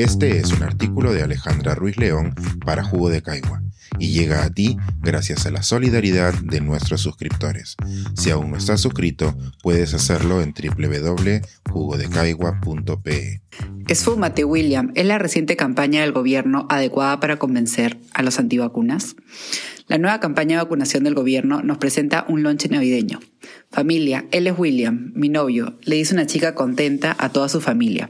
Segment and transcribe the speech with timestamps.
[0.00, 3.60] Este es un artículo de Alejandra Ruiz León para Jugo de Caigua
[3.98, 7.76] y llega a ti gracias a la solidaridad de nuestros suscriptores.
[8.16, 13.42] Si aún no estás suscrito, puedes hacerlo en www.jugodecaigua.pe.
[13.88, 19.16] Esfúmate, William, es la reciente campaña del gobierno adecuada para convencer a los antivacunas.
[19.86, 23.20] La nueva campaña de vacunación del gobierno nos presenta un lonche navideño.
[23.70, 28.08] Familia, él es William, mi novio, le dice una chica contenta a toda su familia.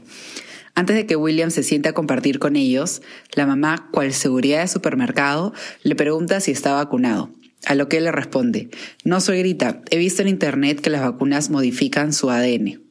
[0.75, 3.01] Antes de que William se siente a compartir con ellos,
[3.33, 5.53] la mamá, cual seguridad de supermercado,
[5.83, 7.31] le pregunta si está vacunado.
[7.65, 8.69] A lo que él le responde,
[9.03, 12.81] no soy grita, he visto en internet que las vacunas modifican su ADN.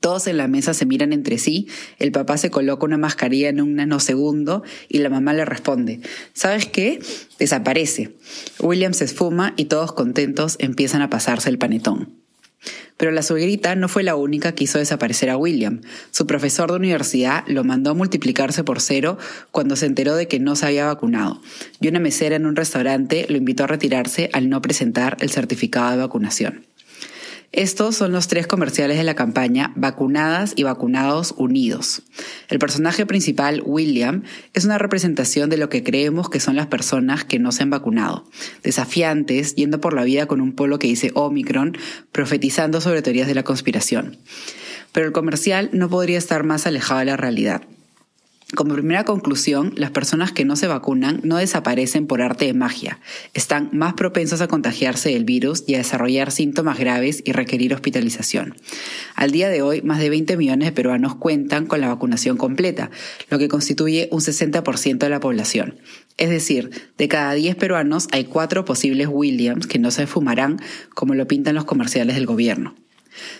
[0.00, 1.68] Todos en la mesa se miran entre sí,
[1.98, 6.00] el papá se coloca una mascarilla en un nanosegundo y la mamá le responde,
[6.32, 7.00] ¿sabes qué?
[7.38, 8.14] Desaparece.
[8.60, 12.23] William se esfuma y todos contentos empiezan a pasarse el panetón.
[12.96, 15.80] Pero la suegrita no fue la única que hizo desaparecer a William.
[16.10, 19.18] Su profesor de universidad lo mandó a multiplicarse por cero
[19.50, 21.40] cuando se enteró de que no se había vacunado.
[21.80, 25.90] Y una mesera en un restaurante lo invitó a retirarse al no presentar el certificado
[25.90, 26.66] de vacunación.
[27.56, 32.02] Estos son los tres comerciales de la campaña Vacunadas y Vacunados Unidos.
[32.48, 34.24] El personaje principal, William,
[34.54, 37.70] es una representación de lo que creemos que son las personas que no se han
[37.70, 38.28] vacunado.
[38.64, 41.78] Desafiantes, yendo por la vida con un polo que dice Omicron,
[42.10, 44.16] profetizando sobre teorías de la conspiración.
[44.90, 47.62] Pero el comercial no podría estar más alejado de la realidad.
[48.54, 53.00] Como primera conclusión, las personas que no se vacunan no desaparecen por arte de magia.
[53.32, 58.54] Están más propensos a contagiarse del virus y a desarrollar síntomas graves y requerir hospitalización.
[59.16, 62.90] Al día de hoy, más de 20 millones de peruanos cuentan con la vacunación completa,
[63.28, 65.80] lo que constituye un 60% de la población.
[66.16, 70.60] Es decir, de cada 10 peruanos hay 4 posibles Williams que no se fumarán
[70.94, 72.76] como lo pintan los comerciales del gobierno.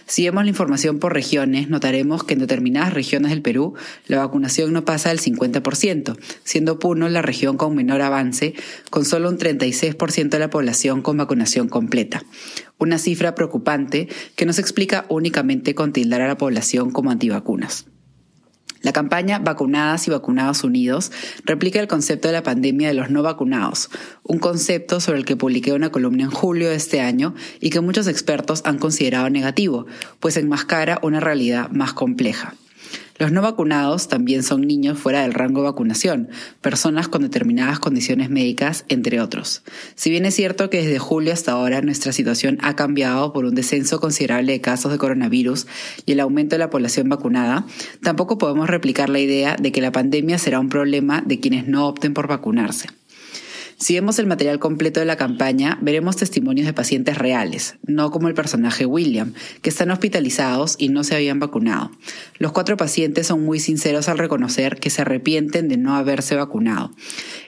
[0.06, 3.74] Si vemos la información por regiones, notaremos que en determinadas regiones del Perú
[4.06, 8.54] la vacunación no pasa del 50%, siendo Puno la región con menor avance,
[8.90, 12.22] con solo un 36% de la población con vacunación completa.
[12.78, 17.86] Una cifra preocupante que no se explica únicamente con tildar a la población como antivacunas.
[18.84, 21.10] La campaña Vacunadas y Vacunados Unidos
[21.46, 23.88] replica el concepto de la pandemia de los no vacunados,
[24.22, 27.80] un concepto sobre el que publiqué una columna en julio de este año y que
[27.80, 29.86] muchos expertos han considerado negativo,
[30.20, 32.56] pues enmascara una realidad más compleja.
[33.16, 36.30] Los no vacunados también son niños fuera del rango de vacunación,
[36.60, 39.62] personas con determinadas condiciones médicas, entre otros.
[39.94, 43.54] Si bien es cierto que desde julio hasta ahora nuestra situación ha cambiado por un
[43.54, 45.68] descenso considerable de casos de coronavirus
[46.06, 47.66] y el aumento de la población vacunada,
[48.02, 51.86] tampoco podemos replicar la idea de que la pandemia será un problema de quienes no
[51.86, 52.88] opten por vacunarse.
[53.84, 58.28] Si vemos el material completo de la campaña, veremos testimonios de pacientes reales, no como
[58.28, 61.90] el personaje William, que están hospitalizados y no se habían vacunado.
[62.38, 66.92] Los cuatro pacientes son muy sinceros al reconocer que se arrepienten de no haberse vacunado.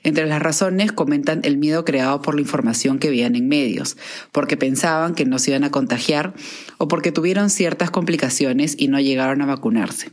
[0.03, 3.97] Entre las razones comentan el miedo creado por la información que veían en medios,
[4.31, 6.35] porque pensaban que no se iban a contagiar
[6.77, 10.11] o porque tuvieron ciertas complicaciones y no llegaron a vacunarse.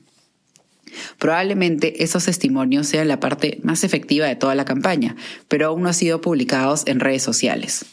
[1.19, 5.15] Probablemente esos testimonios sean la parte más efectiva de toda la campaña,
[5.47, 7.85] pero aún no han sido publicados en redes sociales.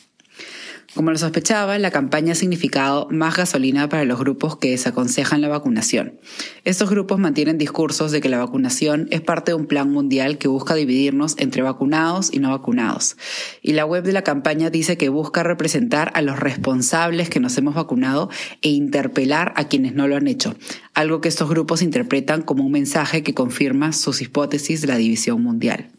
[0.95, 5.47] Como lo sospechaba, la campaña ha significado más gasolina para los grupos que desaconsejan la
[5.47, 6.19] vacunación.
[6.65, 10.49] Estos grupos mantienen discursos de que la vacunación es parte de un plan mundial que
[10.49, 13.17] busca dividirnos entre vacunados y no vacunados.
[13.63, 17.57] Y la web de la campaña dice que busca representar a los responsables que nos
[17.57, 18.29] hemos vacunado
[18.61, 20.57] e interpelar a quienes no lo han hecho,
[20.95, 25.41] algo que estos grupos interpretan como un mensaje que confirma sus hipótesis de la división
[25.41, 25.91] mundial.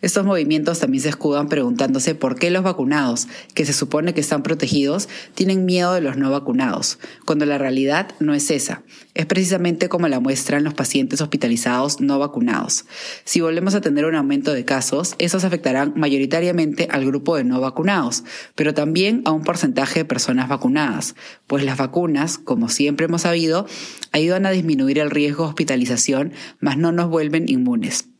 [0.00, 4.42] Estos movimientos también se escudan preguntándose por qué los vacunados, que se supone que están
[4.42, 8.82] protegidos, tienen miedo de los no vacunados, cuando la realidad no es esa.
[9.14, 12.84] Es precisamente como la muestran los pacientes hospitalizados no vacunados.
[13.24, 17.60] Si volvemos a tener un aumento de casos, esos afectarán mayoritariamente al grupo de no
[17.60, 18.24] vacunados,
[18.54, 21.14] pero también a un porcentaje de personas vacunadas,
[21.46, 23.66] pues las vacunas, como siempre hemos sabido,
[24.12, 28.15] ayudan a disminuir el riesgo de hospitalización, mas no nos vuelven inmunes.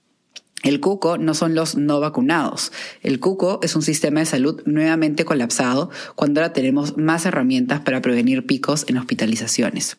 [0.66, 2.72] El cuco no son los no vacunados.
[3.04, 8.02] El cuco es un sistema de salud nuevamente colapsado cuando ahora tenemos más herramientas para
[8.02, 9.96] prevenir picos en hospitalizaciones.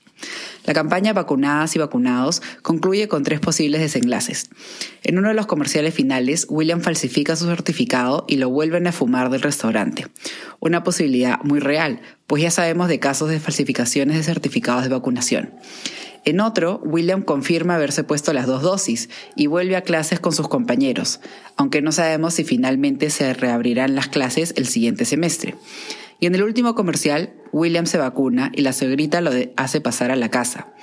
[0.66, 4.50] La campaña Vacunadas y Vacunados concluye con tres posibles desenlaces.
[5.04, 9.30] En uno de los comerciales finales, William falsifica su certificado y lo vuelven a fumar
[9.30, 10.08] del restaurante.
[10.60, 15.52] Una posibilidad muy real, pues ya sabemos de casos de falsificaciones de certificados de vacunación.
[16.26, 20.50] En otro, William confirma haberse puesto las dos dosis y vuelve a clases con sus
[20.50, 21.22] compañeros,
[21.56, 25.56] aunque no sabemos si finalmente se reabrirán las clases el siguiente semestre.
[26.20, 30.16] Y en el último comercial, William se vacuna y la suegrita lo hace pasar a
[30.16, 30.74] la casa.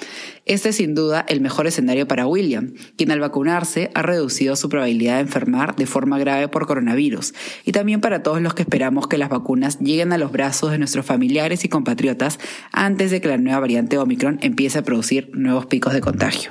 [0.47, 4.69] Este es sin duda el mejor escenario para William, quien al vacunarse ha reducido su
[4.69, 7.35] probabilidad de enfermar de forma grave por coronavirus,
[7.65, 10.79] y también para todos los que esperamos que las vacunas lleguen a los brazos de
[10.79, 12.39] nuestros familiares y compatriotas
[12.73, 16.51] antes de que la nueva variante Omicron empiece a producir nuevos picos de contagio.